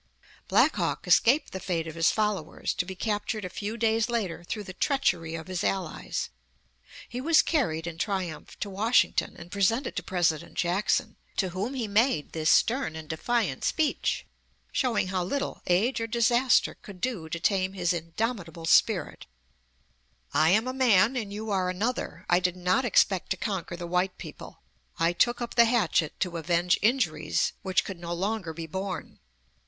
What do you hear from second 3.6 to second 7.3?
days later through the treachery of his allies. He